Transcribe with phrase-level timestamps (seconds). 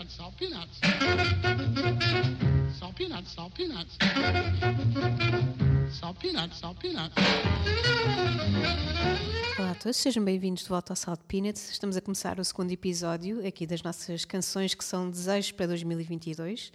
[0.00, 0.80] peanuts, salt peanuts.
[2.78, 3.98] Salt peanuts, salt peanuts.
[5.90, 7.14] Salt peanuts, salt peanuts.
[9.58, 11.70] Olá a todos, sejam bem-vindos de volta ao Salt Peanuts.
[11.70, 16.72] Estamos a começar o segundo episódio aqui das nossas canções que são desejos para 2022.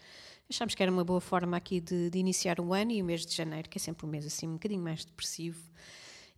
[0.48, 3.26] Achámos que era uma boa forma aqui de, de iniciar o ano e o mês
[3.26, 5.60] de janeiro, que é sempre um mês assim um bocadinho mais depressivo.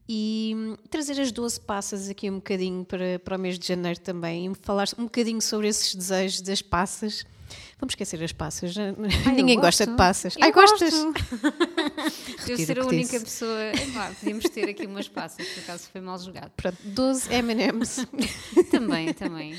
[0.10, 4.00] E hum, trazer as 12 passas aqui um bocadinho para, para o mês de janeiro
[4.00, 7.26] também e falar um bocadinho sobre esses desejos das passas.
[7.80, 8.92] Vamos esquecer as passas, já-
[9.36, 10.36] ninguém gosta de passas.
[10.36, 10.94] Eu Ai, gostas?
[12.40, 13.72] Retiro ser a única pessoa.
[13.72, 16.52] Epá, podíamos ter aqui umas passas, por acaso foi mal jogado.
[16.58, 18.06] Pronto, 12 M&M's.
[18.72, 19.56] Também, também.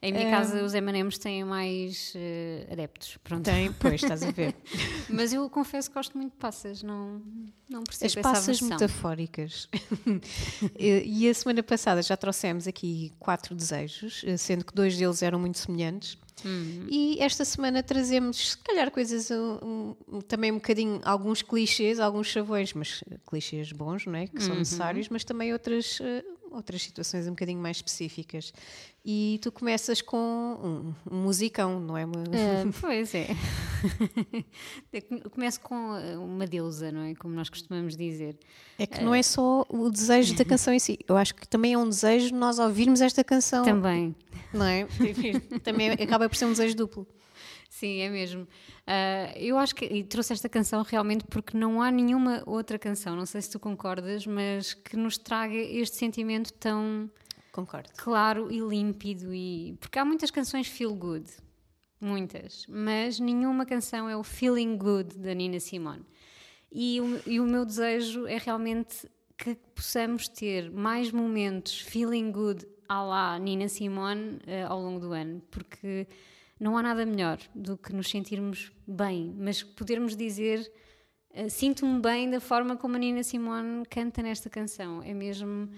[0.00, 0.30] Em minha É.
[0.30, 3.42] casa os M&M's têm mais eh, adeptos, pronto.
[3.44, 4.54] Tem, pois, estás a ver.
[5.10, 7.20] Mas eu confesso que gosto muito de passas, não,
[7.68, 9.68] não percebo As passas metafóricas.
[10.78, 15.38] e a semana passada já trouxemos aqui quatro desejos, eh, sendo que dois deles eram
[15.40, 16.16] muito semelhantes.
[16.44, 16.86] Uhum.
[16.88, 22.28] E esta semana trazemos, se calhar, coisas um, um, também um bocadinho, alguns clichês, alguns
[22.28, 24.28] chavões, mas clichês bons, não é?
[24.28, 24.46] Que Uhum.
[24.46, 28.52] são necessários, mas também outras, eh, outras situações um bocadinho mais específicas.
[29.04, 32.04] E tu começas com um, um musicão, não é?
[32.04, 33.28] Ah, pois é.
[35.30, 37.14] Começo com eh, uma deusa, não é?
[37.14, 38.36] Como nós costumamos dizer.
[38.78, 40.98] É que não é só o desejo da canção em si.
[41.08, 43.64] Eu acho que também é um desejo nós ouvirmos esta canção.
[43.64, 44.14] Também.
[44.52, 44.86] Não é?
[45.64, 47.06] também acaba por ser um desejo duplo.
[47.68, 48.48] Sim, é mesmo.
[48.86, 53.14] Ah, eu acho que e trouxe esta canção realmente porque não há nenhuma outra canção,
[53.14, 57.10] não sei se tu concordas, mas que nos traga este sentimento tão
[57.52, 57.90] Concordo.
[57.96, 61.30] claro e límpido e porque há muitas canções feel good,
[62.00, 66.04] muitas, mas nenhuma canção é o feeling good da Nina Simone.
[66.72, 72.66] E o, e o meu desejo é realmente que possamos ter mais momentos feeling good
[72.88, 76.06] à la Nina Simone eh, ao longo do ano, porque
[76.58, 80.70] não há nada melhor do que nos sentirmos bem, mas podermos dizer
[81.30, 85.02] eh, sinto-me bem da forma como a Nina Simone canta nesta canção.
[85.02, 85.68] É mesmo.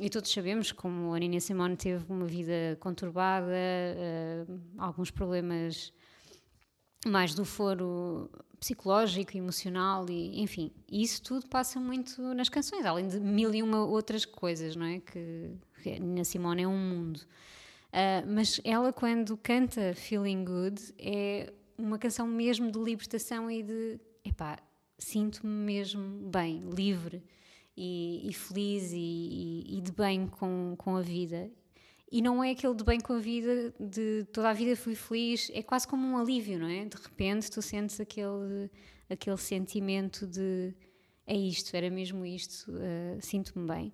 [0.00, 4.46] E todos sabemos como a Nina Simone teve uma vida conturbada, eh,
[4.78, 5.92] alguns problemas
[7.06, 13.18] mais do foro psicológico, emocional e enfim, isso tudo passa muito nas canções, além de
[13.18, 15.00] mil e uma outras coisas, não é?
[15.00, 15.50] Que,
[15.82, 17.20] que a Nina Simone é um mundo.
[17.92, 23.98] Ah, mas ela, quando canta Feeling Good, é uma canção mesmo de libertação e de
[24.24, 24.58] epá,
[24.98, 27.22] sinto-me mesmo bem, livre
[27.76, 31.50] e, e feliz e, e- e de bem com, com a vida.
[32.12, 35.48] E não é aquele de bem com a vida, de toda a vida fui feliz,
[35.54, 36.84] é quase como um alívio, não é?
[36.84, 38.68] De repente tu sentes aquele,
[39.08, 40.74] aquele sentimento de
[41.26, 43.92] é isto, era mesmo isto, ah, sinto-me bem.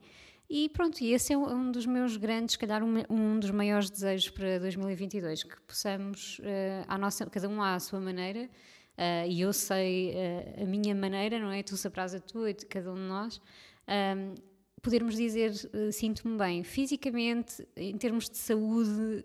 [0.49, 3.91] E pronto, e esse é um dos meus grandes, se calhar um, um dos maiores
[3.91, 6.41] desejos para 2022, que possamos,
[6.87, 8.49] à nossa, cada um à sua maneira,
[8.97, 11.63] eh, e eu sei eh, a minha maneira, não é?
[11.63, 13.41] Tu sabrás a tua e de cada um de nós,
[13.87, 14.35] ahm,
[14.83, 19.23] podermos dizer eh, sinto-me bem fisicamente, em termos de saúde,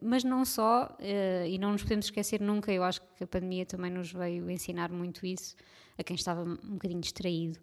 [0.00, 0.96] mas não só,
[1.48, 4.90] e não nos podemos esquecer nunca, eu acho que a pandemia também nos veio ensinar
[4.92, 5.54] muito isso,
[5.98, 7.58] a quem estava um bocadinho distraído.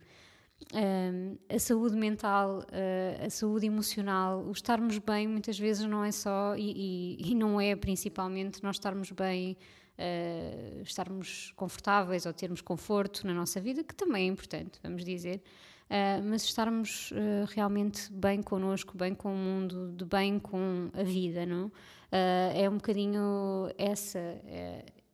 [0.72, 6.12] Um, a saúde mental, uh, a saúde emocional, o estarmos bem muitas vezes não é
[6.12, 9.58] só e, e- e não é principalmente nós estarmos bem,
[9.98, 15.42] uh, estarmos confortáveis ou termos conforto na nossa vida, que também é importante, vamos dizer,
[15.90, 17.12] uh, mas estarmos
[17.50, 21.72] realmente bem connosco, bem com o mundo, de bem com a vida, não?
[22.56, 24.20] É um bocadinho essa.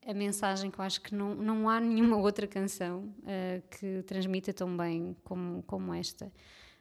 [0.05, 4.01] Uh, a mensagem que eu acho que não, não há nenhuma outra canção eh, que
[4.03, 6.31] transmita tão bem como, como esta.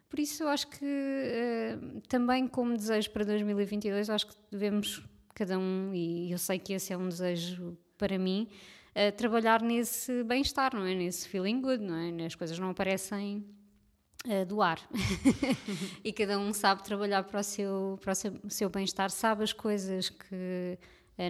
[0.08, 1.78] Por isso, eu acho que eh,
[2.08, 5.02] também, como desejo para 2022, eu acho que devemos,
[5.34, 8.48] cada um, e eu sei que esse é um desejo para mim,
[8.94, 10.94] eh, trabalhar nesse bem-estar, não é?
[10.94, 12.24] Nesse feeling good, não é?
[12.24, 13.44] As coisas não aparecem
[14.48, 14.78] do ar.
[16.04, 19.52] e cada um sabe trabalhar para o seu, para o seu, seu bem-estar, sabe as
[19.52, 20.78] coisas que,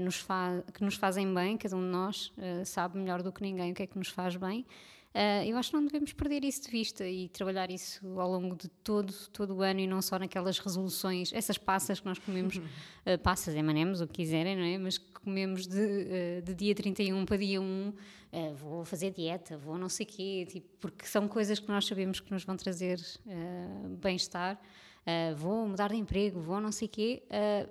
[0.00, 3.42] nos fa que nos fazem bem, cada um de nós eh, sabe melhor do que
[3.42, 4.66] ninguém o que é que nos faz bem.
[5.14, 8.54] Eh, eu acho que não devemos perder isso de vista e trabalhar isso ao longo
[8.54, 12.60] de todo, todo o ano e não só naquelas resoluções, essas passas que nós comemos,
[13.06, 14.76] eh, passas, emanemos, o que quiserem, não é?
[14.76, 17.92] Mas que comemos de, eh, de dia 31 para dia 1,
[18.30, 22.20] eh, vou fazer dieta, vou não sei quê, tipo, porque são coisas que nós sabemos
[22.20, 24.60] que nos vão trazer eh, bem-estar,
[25.06, 27.66] eh, vou mudar de emprego, vou não sei quê, eh,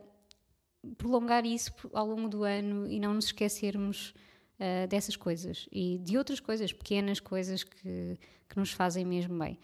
[0.98, 4.13] prolongar isso ao longo do ano e não nos esquecermos
[4.60, 8.18] uh, dessas coisas e de outras coisas, pequenas coisas que,
[8.48, 9.60] que nos fazem mesmo bem.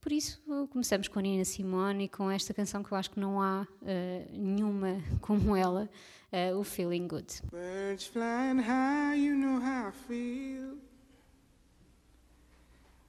[0.00, 0.40] Por isso,
[0.70, 3.66] começamos com a Nina Simone e com esta canção que eu acho que não há
[3.82, 3.86] uh,
[4.32, 5.90] nenhuma como ela,
[6.32, 7.42] uh, o Feeling Good.
[7.50, 10.78] Birds flying high, you know how I feel.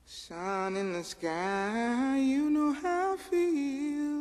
[0.06, 4.20] Sun in the sky, you know how I feel.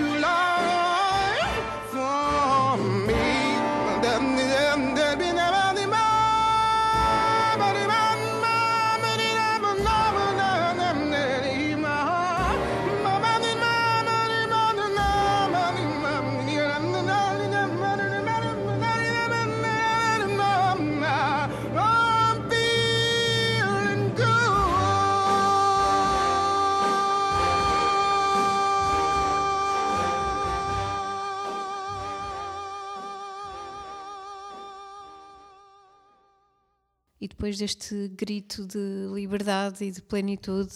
[37.21, 40.73] E depois deste grito de liberdade e de plenitude,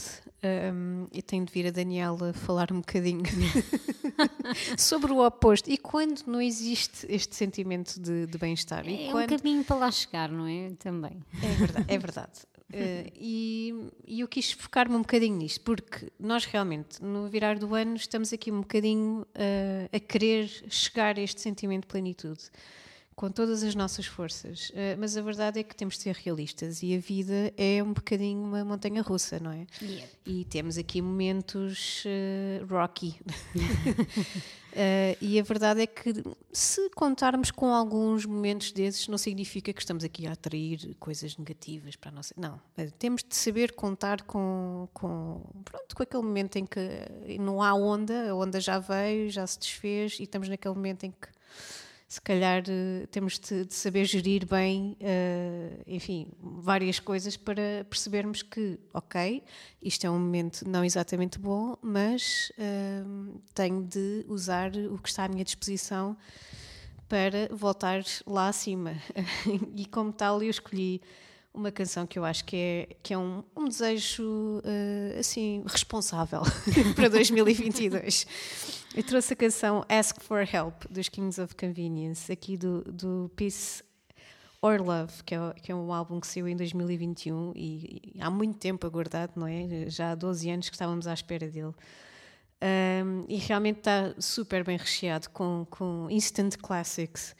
[0.71, 3.23] hum, eu tenho de vir a Daniela falar um bocadinho
[4.77, 5.69] sobre o oposto.
[5.69, 8.87] E quando não existe este sentimento de, de bem-estar?
[8.87, 9.33] É quando...
[9.33, 10.71] um caminho para lá chegar, não é?
[10.77, 11.23] Também.
[11.41, 11.85] É verdade.
[11.87, 12.31] É verdade.
[12.73, 17.73] Eh, e, e eu quis focar-me um bocadinho nisto, porque nós realmente, no virar do
[17.75, 22.49] ano, estamos aqui um bocadinho eh, a querer chegar a este sentimento de plenitude,
[23.15, 24.71] com todas as nossas forças.
[24.75, 27.93] Eh, mas a verdade é que temos de ser realistas e a vida é um
[27.93, 29.65] bocadinho uma montanha russa, não é?
[29.81, 30.09] Yep.
[30.25, 33.19] E temos aqui momentos eh, rocky.
[34.77, 36.11] Eh, e a verdade é que
[36.51, 41.95] se contarmos com alguns momentos desses, não significa que estamos aqui a atrair coisas negativas
[41.95, 42.33] para a nossa.
[42.35, 42.59] Não.
[42.99, 46.79] Temos de saber contar com, com, pronto, com aquele momento em que
[47.39, 51.11] não há onda, a onda já veio, já se desfez e estamos naquele momento em
[51.11, 51.29] que
[52.07, 58.43] se calhar eh, temos de, de saber gerir bem, eh, enfim, várias coisas para percebermos
[58.43, 59.43] que, ok,
[59.81, 63.03] isto é um momento não exatamente bom, mas eh,
[63.53, 66.15] tenho de usar o que está à minha disposição
[67.09, 68.93] para voltar lá acima.
[69.75, 71.01] e como tal, eu escolhi
[71.55, 76.41] uma canção que eu acho que é, que é um, um desejo eh, assim responsável
[76.95, 78.27] para 2022.
[78.95, 83.83] Eu trouxe a canção Ask for Help dos Kings of Convenience, aqui do, do Peace
[84.61, 88.29] or Love, que é, que é um álbum que saiu em 2021 e, e há
[88.29, 89.89] muito tempo aguardado, não é?
[89.89, 91.73] Já há 12 anos que estávamos à espera dele.
[92.63, 97.35] Um, e realmente está super bem recheado com, com instant classics.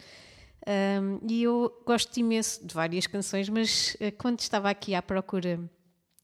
[0.67, 5.57] Um, e eu gosto imenso de várias canções, mas uh, quando estava aqui à procura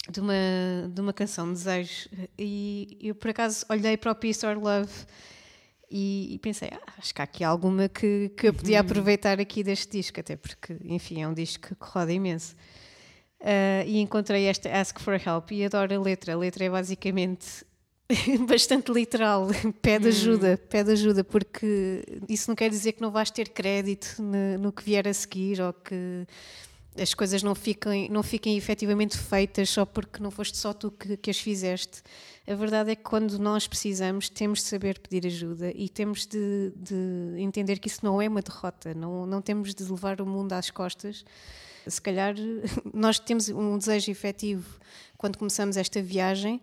[0.10, 0.34] de uma,
[0.90, 4.92] de uma canção de desejo, e eu por acaso olhei para o Peace or Love
[5.90, 9.64] e, e pensei, ah, acho que há aqui alguma que, que eu podia aproveitar aqui
[9.64, 12.56] deste disco, até porque, enfim, é um disco que roda imenso.
[13.42, 16.34] Uh, e encontrei esta Ask for Help e adoro a letra.
[16.34, 17.66] A letra é basicamente
[18.48, 19.48] bastante literal,
[19.82, 24.58] pede ajuda, pede ajuda, porque isso não quer dizer que não vais ter crédito no,
[24.60, 26.26] no que vier a seguir ou que
[27.00, 31.16] as coisas não fiquem, não fiquem efetivamente feitas só porque não foste só tu que,
[31.16, 32.02] que, as fizeste.
[32.46, 36.74] A verdade é que quando nós precisamos, temos de saber pedir ajuda e temos de,
[36.76, 40.52] de entender que isso não é uma derrota, não, não temos de levar o mundo
[40.54, 41.24] às costas.
[41.88, 42.36] Se calhar
[42.94, 44.80] nós temos um desejo efetivo
[45.18, 46.62] quando começamos esta viagem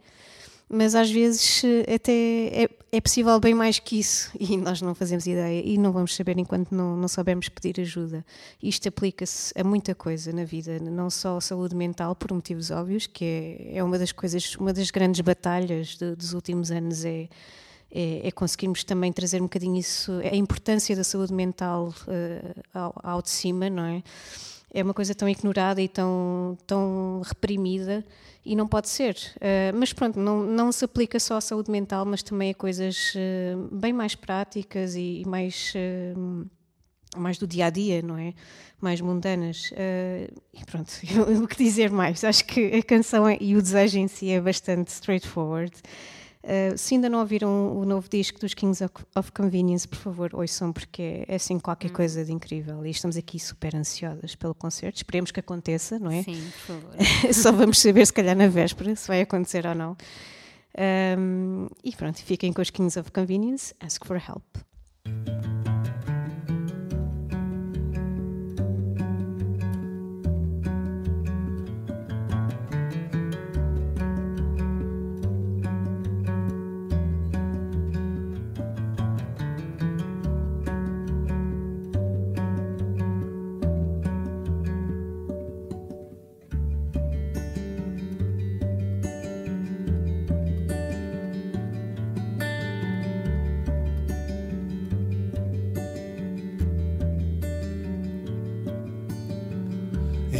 [0.68, 4.94] mas às vezes eh, até é, é, possível bem mais que isso e nós não
[4.94, 8.24] fazemos ideia e não vamos saber enquanto não, não soubermos pedir ajuda.
[8.62, 13.06] Isto aplica-se a muita coisa na vida, não só a saúde mental, por motivos óbvios,
[13.06, 17.28] que é, é uma das coisas, uma das grandes batalhas de, dos últimos anos é,
[17.90, 22.94] é, é, conseguirmos também trazer um bocadinho isso, a importância da saúde mental uh, ao,
[23.02, 24.02] ao de cima, não é?
[24.72, 28.04] É uma coisa tão ignorada e tão, tão reprimida
[28.44, 29.16] e não pode ser.
[29.36, 33.14] Uh, mas pronto, não, não se aplica só à saúde mental, mas também a coisas
[33.14, 36.46] uh, bem mais práticas e, e mais, uh,
[37.16, 38.32] mais do dia a dia, não é?
[38.80, 39.72] Mais mundanas.
[40.54, 40.90] e pronto,
[41.42, 42.22] o que dizer mais?
[42.22, 45.72] Acho que a canção e o desejo em si é bastante straightforward.
[46.48, 50.72] Uh, se ainda não ouviram o novo disco dos Kings of, Convenience, por favor, ouçam,
[50.72, 51.92] porque é assim qualquer hum.
[51.92, 52.86] coisa de incrível.
[52.86, 54.96] E estamos aqui super ansiosas pelo concerto.
[54.96, 56.22] Esperemos que aconteça, não é?
[56.22, 56.94] Sim, por favor.
[57.34, 59.94] Só vamos saber, se calhar, na véspera, se vai acontecer ou não.
[61.18, 63.74] Um, e pronto, fiquem com os Kings of Convenience.
[63.78, 64.67] Ask for help.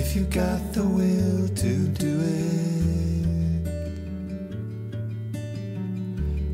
[0.08, 3.64] If you got the will to do it.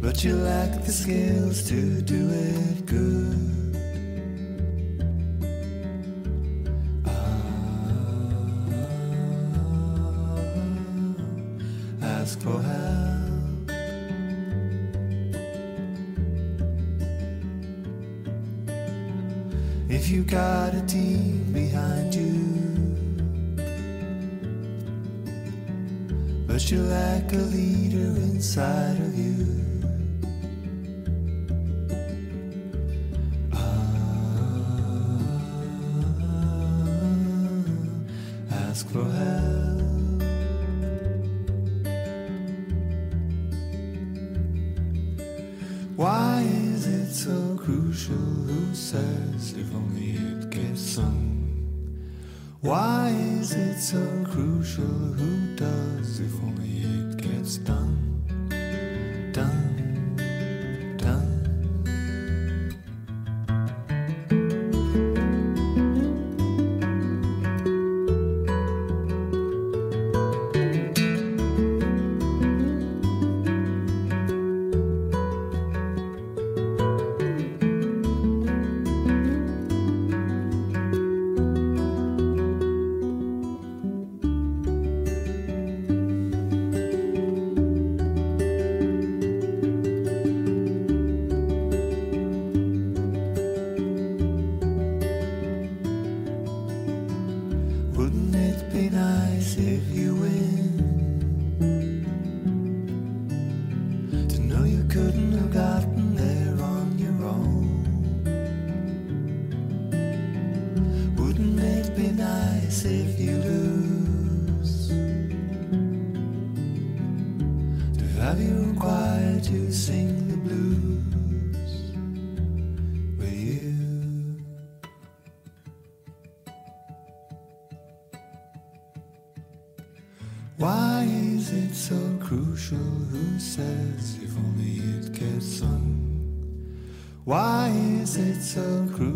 [0.03, 3.64] But you lack the skills to do it good.
[38.75, 40.23] Ask for help.
[45.95, 48.17] Why is it so crucial?
[48.17, 51.47] Who says if only it gets sung?
[52.63, 54.83] Why is it so crucial?
[55.21, 58.14] Who does if only it gets done?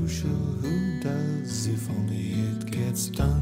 [0.08, 0.30] Crucial?
[0.30, 3.28] Who does if only it gets done?
[3.28, 3.37] Done,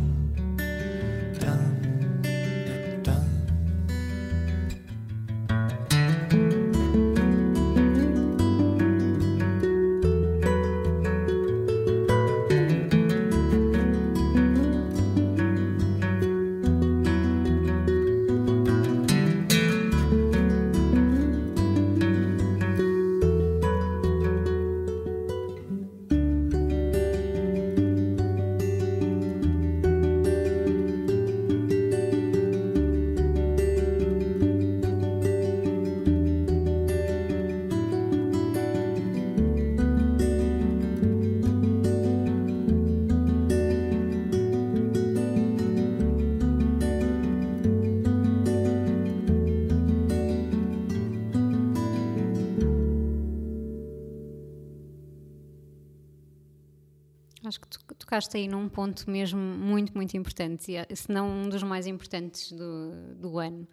[57.57, 61.63] Acho que tu tocaste aí num ponto mesmo muito, muito importante, se não um dos
[61.63, 63.67] mais importantes do, do ano.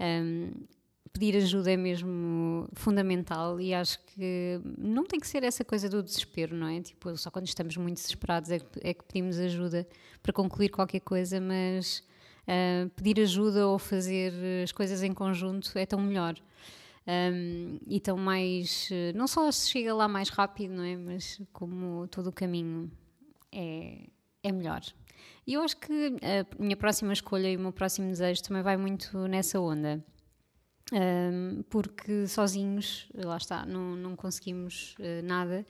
[0.00, 0.50] Um,
[1.12, 6.02] pedir ajuda é mesmo fundamental e acho que não tem que ser essa coisa do
[6.02, 6.80] desespero, não é?
[6.80, 9.86] Tipo, só quando estamos muito desesperados é que, é que pedimos ajuda
[10.22, 12.02] para concluir qualquer coisa, mas
[12.42, 16.36] uh, pedir ajuda ou fazer as coisas em conjunto é tão melhor.
[17.08, 18.90] Um, e tão mais.
[19.14, 20.96] Não só se chega lá mais rápido, não é?
[20.96, 22.90] Mas como todo o caminho
[23.56, 24.06] é,
[24.42, 24.82] é melhor.
[25.46, 28.76] E eu acho que a minha próxima escolha e o meu próximo desejo também vai
[28.76, 30.04] muito nessa onda.
[30.92, 35.66] Um, porque sozinhos, lá está, não, não conseguimos uh, nada.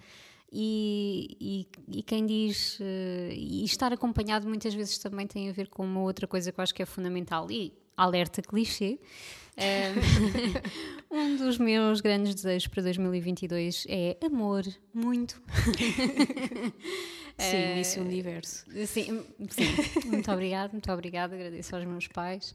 [0.52, 2.78] E, e, e, quem diz.
[2.80, 6.60] Uh, e estar acompanhado muitas vezes também tem a ver com uma outra coisa que
[6.60, 7.50] eu acho que é fundamental.
[7.50, 8.98] E alerta clichê.
[11.10, 15.40] um dos meus grandes desejos para 2022 é amor, muito.
[17.38, 18.64] Sim, Miss Universo.
[18.86, 19.76] Sim, sim,
[20.06, 22.54] muito obrigada, muito obrigada, agradeço aos meus pais.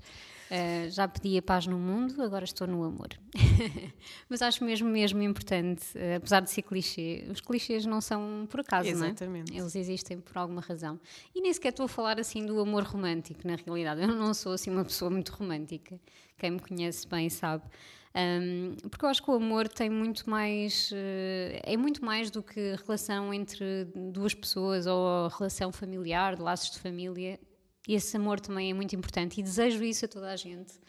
[0.52, 3.08] Uh, já pedi a paz no mundo, agora estou no amor.
[4.28, 8.60] Mas acho mesmo, mesmo importante, uh, apesar de ser clichê, os clichês não são por
[8.60, 9.50] acaso, Exatamente.
[9.50, 9.62] não é?
[9.62, 11.00] Eles existem por alguma razão.
[11.34, 14.02] E nem sequer estou a falar assim do amor romântico, na realidade.
[14.02, 15.98] Eu não sou assim uma pessoa muito romântica.
[16.38, 17.64] Quem me conhece bem sabe.
[18.14, 20.92] Um, porque eu acho que o amor tem muito mais.
[20.92, 26.72] Uh, é muito mais do que relação entre duas pessoas ou relação familiar, de laços
[26.72, 27.40] de família
[27.88, 30.80] esse amor também é muito importante e desejo isso a toda a gente.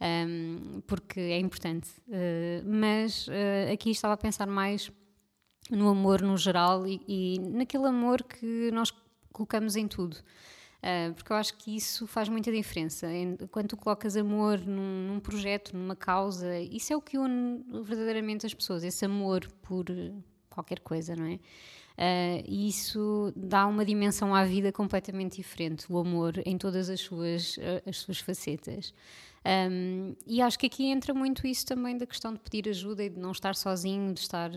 [0.00, 1.88] Um, porque é importante.
[2.08, 4.90] Uh, mas uh, aqui estava a pensar mais
[5.70, 8.92] no amor no geral e, e naquele amor que nós
[9.32, 10.16] colocamos em tudo.
[10.80, 13.06] Uh, porque eu acho que isso faz muita diferença.
[13.50, 18.46] Quando tu colocas amor num, num, projeto, numa causa, isso é o que une verdadeiramente
[18.46, 19.84] as pessoas, esse amor por
[20.48, 21.34] qualquer coisa, não é?
[22.00, 27.00] Uh, e isso dá uma dimensão à vida completamente diferente, o amor em todas as
[27.00, 28.94] suas, uh, as suas facetas.
[29.42, 33.08] Um, e acho que aqui entra muito isso também da questão de pedir ajuda e
[33.08, 34.50] de não estar sozinho, de estar,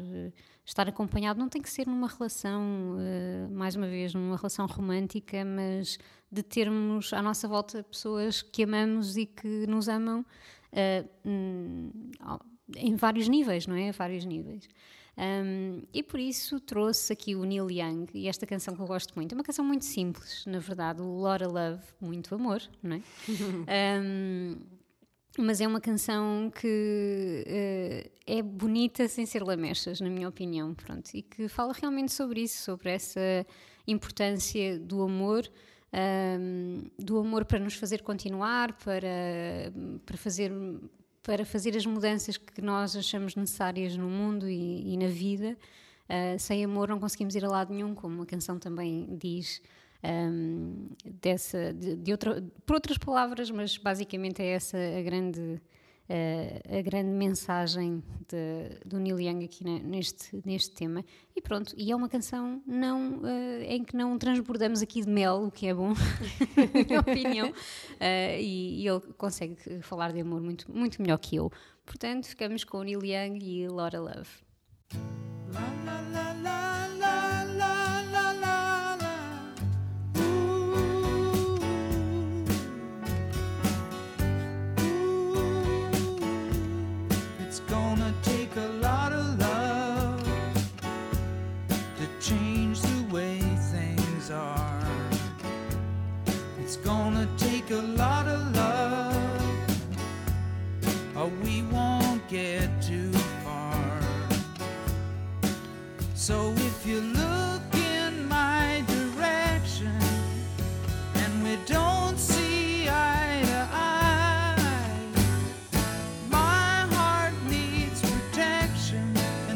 [0.66, 1.40] estar acompanhado.
[1.40, 5.98] Não tem que ser numa relação, uh, mais uma vez, numa relação romântica, mas
[6.32, 10.26] de termos à nossa volta pessoas que amamos e que nos amam
[11.24, 11.92] hum,
[12.76, 13.90] em vários níveis, não é?
[13.90, 14.68] A vários níveis.
[15.16, 19.14] Um, e por isso trouxe aqui o Neil Young e esta canção que eu gosto
[19.16, 19.34] muito.
[19.34, 23.02] É uma canção muito simples, na verdade, o of Love, muito amor, não é?
[24.02, 24.58] um,
[25.38, 31.10] mas é uma canção que uh, é bonita sem ser lamechas, na minha opinião, pronto,
[31.14, 33.46] e que fala realmente sobre isso, sobre essa
[33.88, 35.50] importância do amor.
[35.96, 39.72] Um, do amor para nos fazer continuar, para,
[40.04, 40.52] para fazer
[41.24, 45.58] para fazer as mudanças que nós achamos necessárias no mundo e, e na vida.
[46.04, 49.62] Uh, sem amor não conseguimos ir a lado nenhum, como a canção também diz.
[50.04, 50.90] Um,
[51.22, 55.62] dessa, de, de outra, por outras palavras, mas basicamente é essa a grande
[56.08, 61.04] a grande mensagem de, do Neil Young aqui na, neste, neste tema.
[61.36, 65.46] E pronto, e é uma canção não, uh, em que não transbordamos aqui de mel,
[65.46, 65.94] o que é bom,
[66.58, 71.36] na minha opinião, uh, e, e, ele consegue falar de amor muito, muito melhor que
[71.36, 71.52] eu.
[71.86, 74.30] Portanto, ficamos com o Neil Young e Laura Love.
[75.54, 76.63] La, la, la,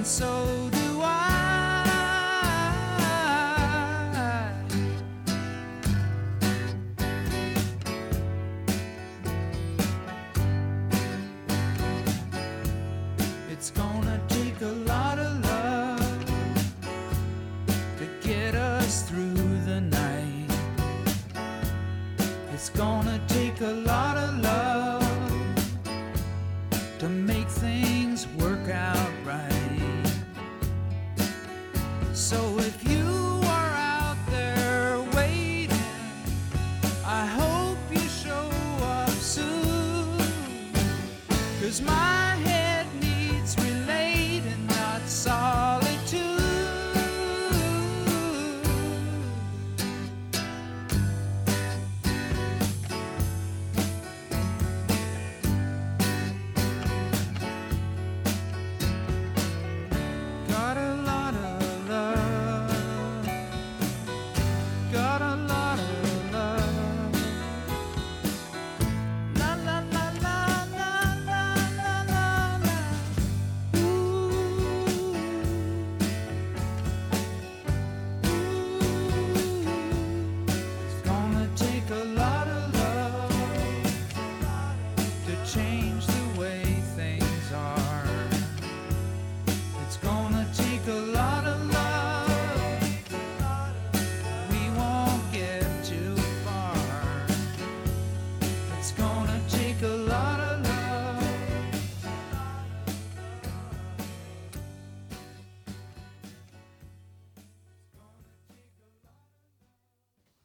[0.08, 0.57] so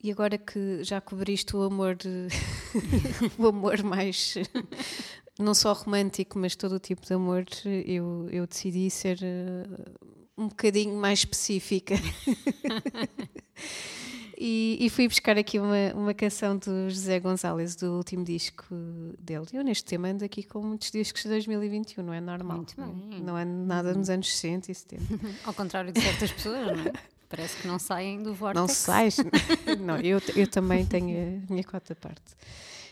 [0.02, 1.96] E agora que já cobriste o amor,
[3.38, 4.34] o amor mais
[5.38, 7.44] não só romântico, mas todo o tipo de amor,
[7.86, 11.94] eu, eu decidi ser uh, um bocadinho mais específica.
[14.36, 18.74] e, e, fui buscar aqui uma, uma canção do José Gonzalez, do último disco
[19.18, 19.46] dele.
[19.52, 22.58] Eu neste tema ando aqui com muitos discos de 2021, não é normal.
[22.58, 23.20] Muito bem.
[23.22, 25.02] Não é nada nos anos 60 e 70.
[25.44, 26.92] Ao contrário de certas pessoas, não é?
[27.34, 28.60] Parece que não saem do vortex.
[28.60, 29.16] Não sais?
[29.80, 32.20] não, eu, eu também tenho a minha cota parte.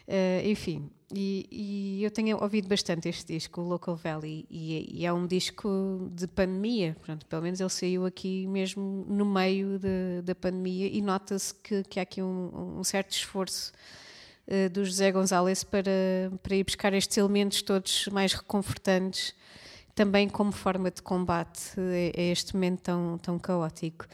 [0.08, 5.06] Uh, enfim, e, e, eu tenho ouvido bastante este disco, o Local Valley, e, e,
[5.06, 6.96] é um disco de pandemia.
[7.02, 11.84] Pronto, pelo menos ele saiu aqui mesmo no meio de, da pandemia e nota-se que,
[11.84, 13.72] que, há aqui um, um certo esforço
[14.48, 15.92] uh, do José Gonzalez para,
[16.42, 19.34] para ir buscar estes elementos todos mais reconfortantes,
[20.00, 21.78] também como forma de combate
[22.16, 24.06] a, este momento tão, tão caótico.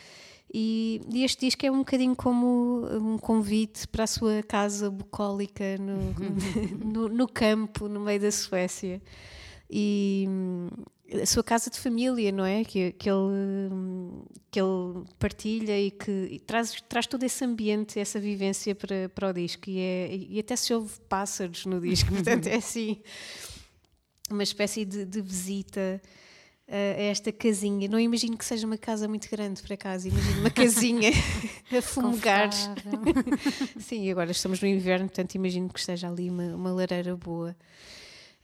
[0.52, 5.76] E, e, este disco é um bocadinho como um convite para a sua casa bucólica
[5.78, 6.12] no,
[6.84, 9.00] no, no, campo, no meio da Suécia.
[9.70, 10.68] E hum,
[11.22, 12.64] a sua casa de família, não é?
[12.64, 18.18] Que, que, ele, que ele partilha e que e traz, traz todo esse ambiente, essa
[18.18, 19.70] vivência para, para o disco.
[19.70, 23.00] E, é, e até se ouve pássaros no disco, portanto é assim
[24.30, 26.00] uma espécie de, de visita
[26.68, 27.88] a esta casinha.
[27.88, 30.08] Não imagino que seja uma casa muito grande, por acaso.
[30.08, 31.10] Imagino uma casinha
[31.76, 32.50] a fumegar.
[33.78, 37.56] Sim, agora estamos no inverno, portanto imagino que esteja ali uma, uma lareira boa.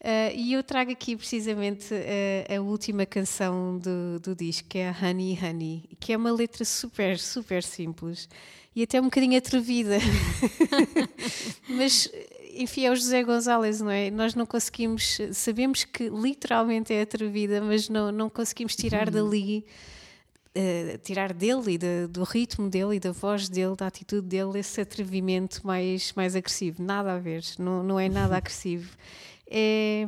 [0.01, 4.88] Uh, e eu trago aqui precisamente uh, a última canção do, do disco, que é
[4.88, 8.29] a Honey Honey, que é uma letra super, super simples
[8.75, 9.99] e até um bocadinho atrevida.
[11.68, 12.11] Mas
[12.54, 14.10] enfim, é o José Gonzalez, não é?
[14.10, 19.28] Nós não conseguimos, sabemos que literalmente é atrevida, mas não, não conseguimos tirar uhum.
[19.28, 19.64] dali,
[20.56, 24.58] uh, tirar dele e de, do ritmo dele e da voz dele, da atitude dele,
[24.58, 26.82] esse atrevimento mais, mais agressivo.
[26.82, 28.96] Nada a ver, não, não é nada agressivo.
[29.50, 30.04] É,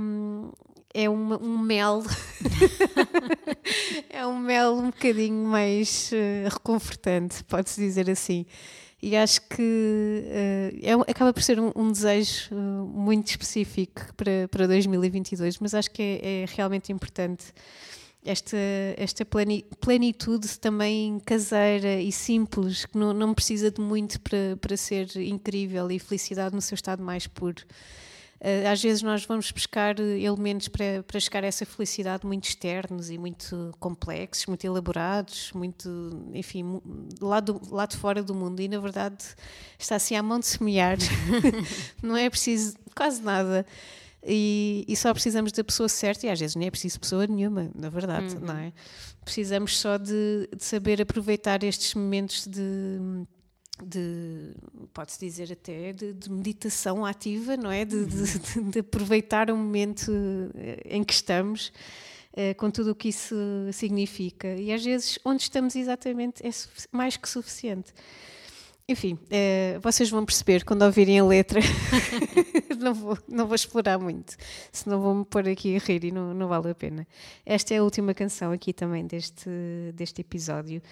[0.92, 2.02] é uma, um mel,
[4.10, 8.46] é um mel um bocadinho mais uh, reconfortante, pode-se dizer assim
[9.04, 14.48] e acho que uh, é, acaba por ser um, um desejo uh, muito específico para,
[14.50, 17.52] para 2022, mas acho que é, é realmente importante
[18.24, 18.56] esta,
[18.96, 19.26] esta
[19.78, 25.90] plenitude também caseira e simples, que não, não precisa de muito para, para ser incrível
[25.90, 27.62] e felicidade no seu estado mais puro.
[28.40, 33.10] Eh, às vezes nós vamos buscar elementos para, para chegar a essa felicidade muito externos
[33.10, 35.88] e muito complexos, muito elaborados, muito,
[36.32, 36.80] enfim,
[37.20, 38.60] lá, do, lá de fora do mundo.
[38.60, 39.24] E na verdade
[39.78, 40.98] está assim à mão de semear,
[42.02, 43.66] não é preciso quase nada.
[44.26, 47.70] E, e, só precisamos da pessoa certa, e às vezes nem é preciso pessoa nenhuma,
[47.74, 48.40] na verdade, uhum.
[48.40, 48.72] não é?
[49.22, 52.98] Precisamos só de, de saber aproveitar estes momentos de
[53.82, 54.54] de
[54.92, 57.84] pode-se dizer até de, de, meditação ativa, não é?
[57.84, 60.12] De, de, de, aproveitar o momento
[60.54, 61.72] eh, em que estamos,
[62.32, 63.34] uh, com tudo o que isso
[63.72, 64.54] significa.
[64.54, 66.50] E às vezes, onde estamos exatamente é
[66.92, 67.92] mais que suficiente.
[68.86, 71.58] Enfim, uh, vocês vão perceber quando ouvirem a letra.
[72.78, 74.36] não, vou, não vou explorar muito,
[74.70, 77.08] senão vou-me pôr aqui a rir e não, não vale a pena.
[77.46, 79.50] Esta é a última canção aqui também deste,
[79.94, 80.82] deste episódio.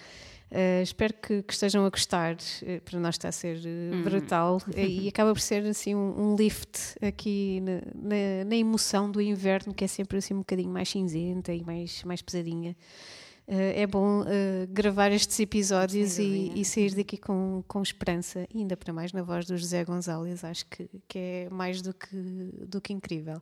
[0.53, 4.61] Uh, espero que, que, estejam a gostar, uh, para nós está a ser uh, brutal.
[4.77, 9.73] E acaba por ser assim um, um lift aqui na, na, na, emoção do inverno
[9.73, 12.75] que é sempre assim um bocadinho mais cinzenta e mais, mais pesadinha.
[13.45, 14.25] Uh, é bom uh,
[14.69, 19.21] gravar estes episódios e, e, sair daqui com, com esperança, e ainda para mais na
[19.21, 22.15] voz do José Gonzalez, acho que, que é mais do que,
[22.65, 23.41] do que incrível.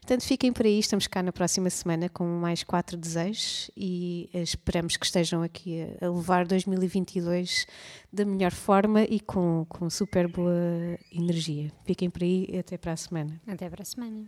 [0.00, 4.96] Portanto, fiquem por aí, estamos cá na próxima semana com mais quatro desejos e esperamos
[4.96, 7.66] que estejam aqui a, a levar 2022
[8.10, 11.70] da melhor forma e com, com super boa energia.
[11.84, 13.38] Fiquem por aí e até para a semana.
[13.46, 14.24] Até para a semana.